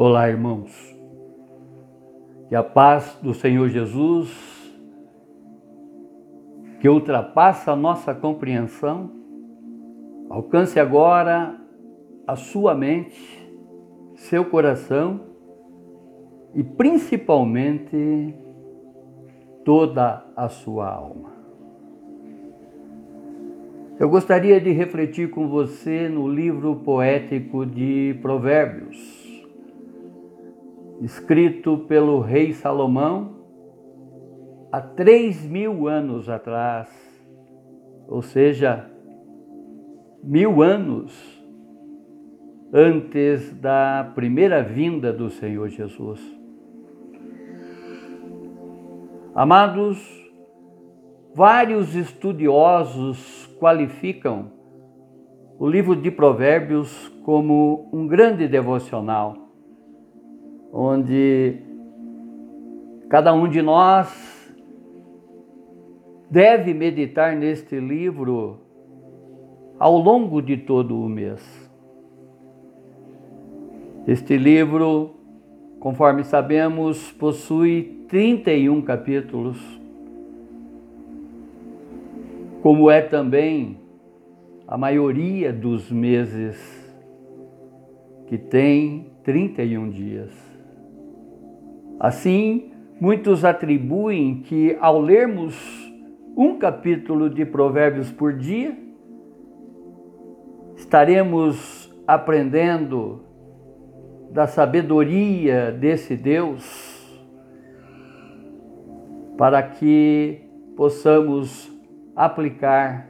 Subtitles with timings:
[0.00, 0.96] Olá, irmãos.
[2.48, 4.30] Que a paz do Senhor Jesus,
[6.78, 9.10] que ultrapassa a nossa compreensão,
[10.30, 11.60] alcance agora
[12.28, 13.20] a sua mente,
[14.14, 15.20] seu coração
[16.54, 18.36] e principalmente
[19.64, 21.32] toda a sua alma.
[23.98, 29.17] Eu gostaria de refletir com você no livro poético de Provérbios
[31.00, 33.36] escrito pelo rei Salomão
[34.72, 36.88] há três mil anos atrás,
[38.08, 38.90] ou seja,
[40.22, 41.38] mil anos
[42.72, 46.20] antes da primeira vinda do Senhor Jesus.
[49.34, 49.96] Amados,
[51.34, 54.50] vários estudiosos qualificam
[55.58, 59.47] o livro de Provérbios como um grande devocional
[60.72, 61.56] onde
[63.08, 64.38] cada um de nós
[66.30, 68.58] deve meditar neste livro
[69.78, 71.68] ao longo de todo o mês.
[74.06, 75.14] Este livro,
[75.78, 79.58] conforme sabemos, possui 31 capítulos,
[82.62, 83.78] como é também
[84.66, 86.56] a maioria dos meses,
[88.26, 90.47] que tem 31 dias.
[91.98, 92.70] Assim,
[93.00, 95.56] muitos atribuem que ao lermos
[96.36, 98.76] um capítulo de Provérbios por dia,
[100.76, 103.24] estaremos aprendendo
[104.30, 106.98] da sabedoria desse Deus
[109.36, 110.40] para que
[110.76, 111.70] possamos
[112.14, 113.08] aplicar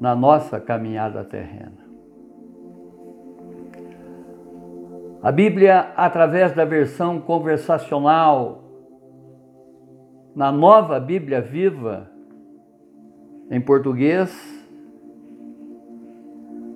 [0.00, 1.81] na nossa caminhada terrena.
[5.22, 8.64] A Bíblia, através da versão conversacional,
[10.34, 12.10] na nova Bíblia viva,
[13.48, 14.32] em português,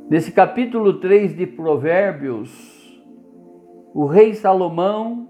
[0.08, 3.02] nesse capítulo 3 de Provérbios,
[3.92, 5.28] o rei Salomão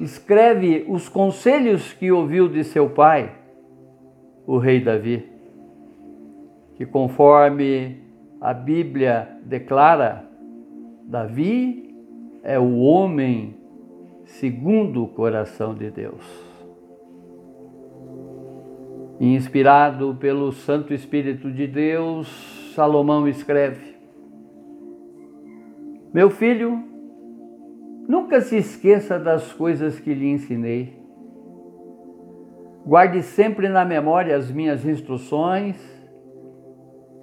[0.00, 3.34] escreve os conselhos que ouviu de seu pai,
[4.46, 5.28] o rei Davi,
[6.76, 8.04] que conforme
[8.40, 10.25] a Bíblia declara,
[11.06, 11.94] Davi
[12.42, 13.54] é o homem
[14.24, 16.24] segundo o coração de Deus.
[19.20, 23.94] Inspirado pelo Santo Espírito de Deus, Salomão escreve:
[26.12, 26.82] Meu filho,
[28.08, 30.92] nunca se esqueça das coisas que lhe ensinei.
[32.84, 35.95] Guarde sempre na memória as minhas instruções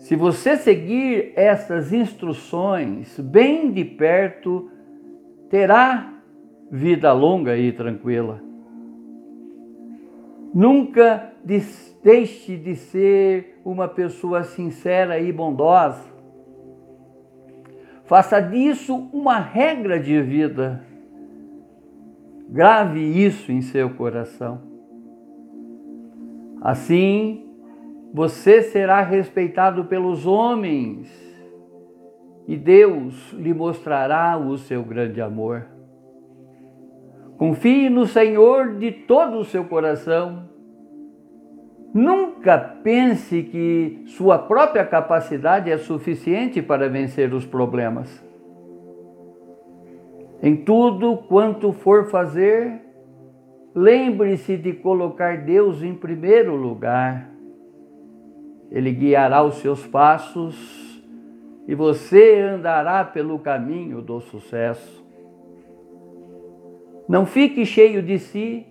[0.03, 4.69] se você seguir essas instruções bem de perto,
[5.49, 6.13] terá
[6.69, 8.41] vida longa e tranquila.
[10.53, 11.31] Nunca
[12.03, 16.03] deixe de ser uma pessoa sincera e bondosa.
[18.03, 20.83] Faça disso uma regra de vida.
[22.49, 24.61] Grave isso em seu coração.
[26.61, 27.52] Assim,
[28.13, 31.12] você será respeitado pelos homens
[32.47, 35.66] e Deus lhe mostrará o seu grande amor.
[37.38, 40.47] Confie no Senhor de todo o seu coração.
[41.91, 48.24] Nunca pense que sua própria capacidade é suficiente para vencer os problemas.
[50.42, 52.80] Em tudo quanto for fazer,
[53.74, 57.33] lembre-se de colocar Deus em primeiro lugar.
[58.73, 60.99] Ele guiará os seus passos
[61.67, 65.05] e você andará pelo caminho do sucesso.
[67.07, 68.65] Não fique cheio de si,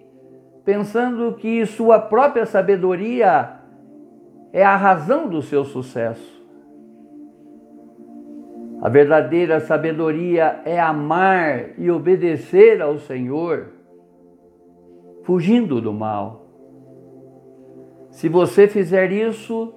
[0.64, 3.60] pensando que sua própria sabedoria
[4.52, 6.42] é a razão do seu sucesso.
[8.80, 13.68] A verdadeira sabedoria é amar e obedecer ao Senhor,
[15.22, 16.48] fugindo do mal.
[18.10, 19.72] Se você fizer isso,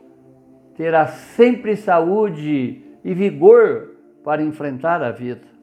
[0.76, 5.56] terá sempre saúde e vigor para enfrentar a vida.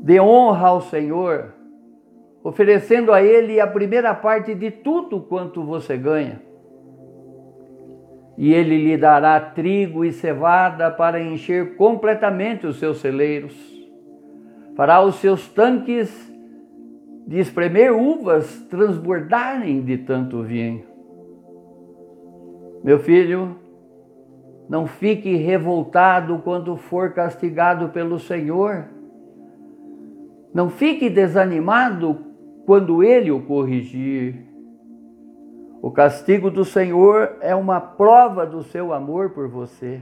[0.00, 1.54] Dê honra ao Senhor,
[2.42, 6.40] oferecendo a Ele a primeira parte de tudo quanto você ganha.
[8.36, 13.52] E Ele lhe dará trigo e cevada para encher completamente os seus celeiros.
[14.76, 16.32] Fará os seus tanques
[17.26, 20.87] de espremer uvas transbordarem de tanto vinho.
[22.88, 23.54] Meu filho,
[24.66, 28.86] Não fique revoltado quando for castigado pelo Senhor.
[30.54, 32.18] Não fique desanimado
[32.64, 34.42] quando ele o corrigir.
[35.82, 40.00] O castigo do Senhor é uma prova do seu amor por você.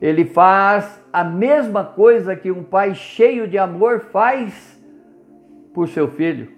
[0.00, 4.80] Ele faz a mesma coisa que um pai cheio de amor faz
[5.72, 6.53] por seu filho.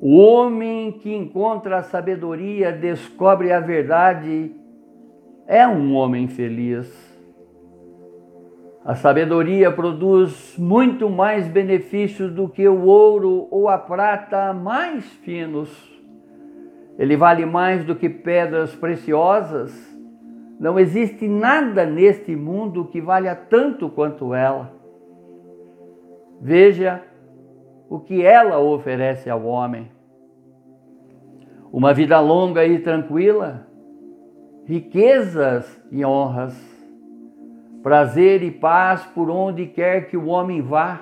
[0.00, 4.54] O homem que encontra a sabedoria, descobre a verdade,
[5.46, 7.16] é um homem feliz.
[8.84, 15.70] A sabedoria produz muito mais benefícios do que o ouro ou a prata mais finos.
[16.98, 19.72] Ele vale mais do que pedras preciosas.
[20.60, 24.72] Não existe nada neste mundo que valha tanto quanto ela.
[26.40, 27.02] Veja
[27.88, 29.90] o que ela oferece ao homem.
[31.72, 33.66] Uma vida longa e tranquila,
[34.64, 36.56] riquezas e honras,
[37.82, 41.00] prazer e paz por onde quer que o homem vá.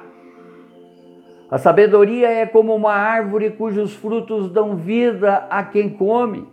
[1.51, 6.49] A sabedoria é como uma árvore cujos frutos dão vida a quem come.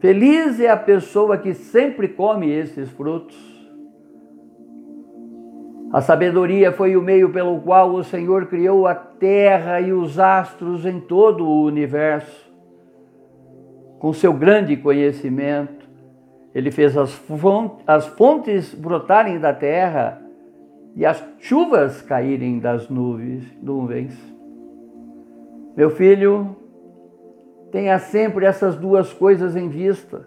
[0.00, 3.53] Feliz é a pessoa que sempre come esses frutos.
[5.94, 10.84] A sabedoria foi o meio pelo qual o Senhor criou a terra e os astros
[10.84, 12.52] em todo o universo.
[14.00, 15.88] Com seu grande conhecimento,
[16.52, 17.12] ele fez as
[18.16, 20.20] fontes, brotarem da terra
[20.96, 23.44] e as chuvas caírem das nuvens.
[23.62, 24.18] nuvens.
[25.76, 26.56] Meu filho,
[27.70, 30.26] tenha sempre essas duas coisas em vista.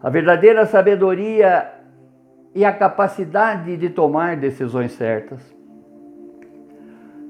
[0.00, 1.72] A verdadeira sabedoria
[2.56, 5.54] e a capacidade de tomar decisões certas.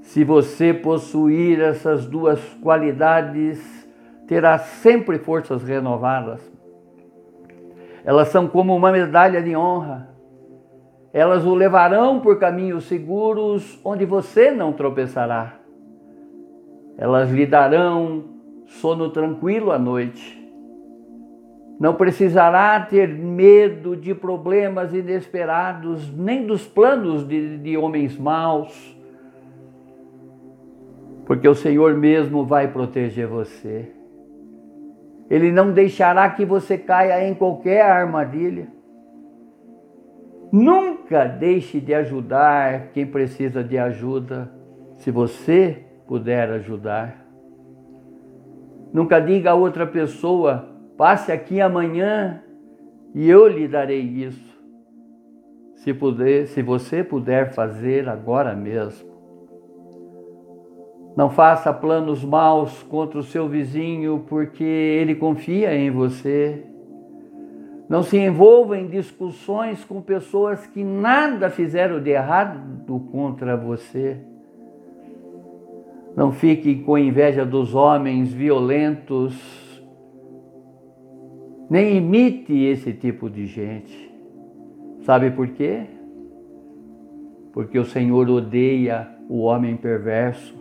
[0.02, 3.58] Se você possuir essas duas qualidades,
[4.28, 6.40] terá sempre forças renovadas.
[8.05, 10.11] Elas são como uma medalha de honra.
[11.12, 15.55] Elas o levarão por caminhos seguros onde você não tropeçará.
[16.96, 18.26] Elas lhe darão
[18.69, 20.45] sono tranquilo à noite
[21.78, 28.96] não precisará ter medo de problemas inesperados, nem dos planos de, de homens maus,
[31.26, 33.90] porque o Senhor mesmo vai proteger você.
[35.28, 38.69] Ele não deixará que você caia em qualquer armadilha.
[40.52, 44.50] Nunca deixe de ajudar quem precisa de ajuda,
[44.99, 47.26] se você puder ajudar.
[48.93, 52.43] Nunca diga a outra pessoa, Passe aqui amanhã
[53.14, 54.56] e eu lhe darei isso.
[55.76, 59.14] Se, puder, se você puder fazer agora mesmo.
[61.14, 66.64] Não faça planos maus contra o seu vizinho porque ele confia em você.
[67.88, 74.18] Não se envolva em discussões com pessoas que nada fizeram de errado contra você.
[76.16, 79.65] Não fique com inveja dos homens violentos
[81.68, 84.14] nem imite esse tipo de gente.
[85.02, 85.87] Sabe por quê?
[87.52, 90.54] Porque o Senhor odeia o homem perverso,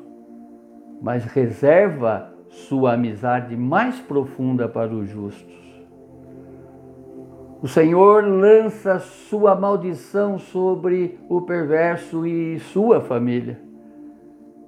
[1.01, 5.53] mas reserva sua amizade mais profunda para os justos.
[7.61, 13.59] O Senhor lança sua maldição sobre o perverso e sua família,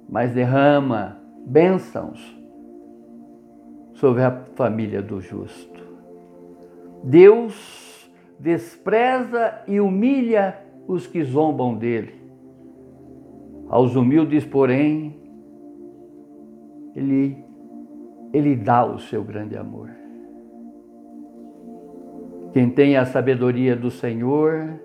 [0.08, 1.16] mas derrama
[1.46, 2.36] bênçãos
[3.94, 5.87] sobre a família do justo.
[7.02, 12.14] Deus despreza e humilha os que zombam dele.
[13.68, 15.20] Aos humildes, porém,
[16.94, 17.44] ele,
[18.32, 19.90] ele dá o seu grande amor.
[22.52, 24.80] Quem tem a sabedoria do Senhor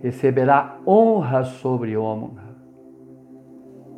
[0.00, 2.56] receberá honra sobre honra,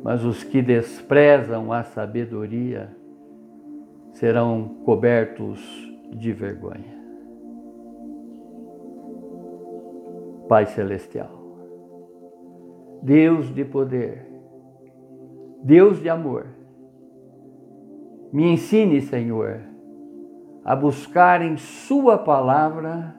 [0.03, 2.95] mas os que desprezam a sabedoria
[4.11, 6.93] serão cobertos de vergonha.
[10.47, 11.31] Pai Celestial,
[13.01, 14.27] Deus de poder,
[15.63, 16.45] Deus de amor,
[18.31, 19.61] me ensine, Senhor,
[20.65, 23.15] a buscar em Sua palavra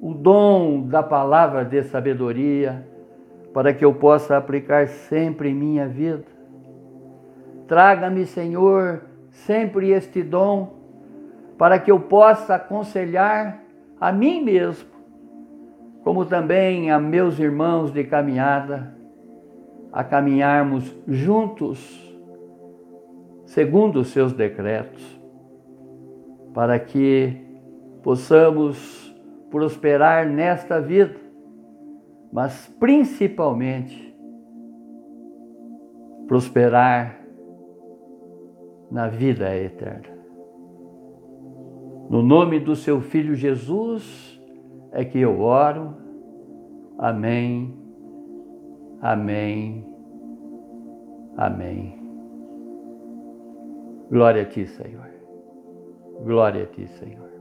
[0.00, 2.86] o dom da palavra de sabedoria,
[3.54, 6.24] para que eu possa aplicar sempre em minha vida.
[7.68, 10.81] Traga-me, Senhor, sempre este dom
[11.62, 13.62] para que eu possa aconselhar
[14.00, 14.90] a mim mesmo,
[16.02, 18.92] como também a meus irmãos de caminhada,
[19.92, 21.78] a caminharmos juntos,
[23.46, 25.22] segundo os seus decretos,
[26.52, 27.46] para que
[28.02, 29.14] possamos
[29.48, 31.14] prosperar nesta vida,
[32.32, 34.12] mas principalmente
[36.26, 37.20] prosperar
[38.90, 40.21] na vida eterna.
[42.12, 44.38] No nome do seu Filho Jesus
[44.92, 45.96] é que eu oro.
[46.98, 47.74] Amém,
[49.00, 49.82] amém,
[51.38, 51.98] amém.
[54.10, 55.08] Glória a Ti, Senhor.
[56.22, 57.31] Glória a Ti, Senhor.